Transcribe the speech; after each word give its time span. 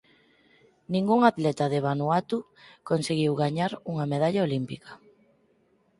Ningún 0.93 1.21
atleta 1.31 1.65
de 1.73 1.79
Vanuatu 1.87 2.37
conseguiu 2.89 3.31
gañar 3.43 3.71
unha 3.91 4.05
medalla 4.11 4.45
olímpica. 4.47 4.91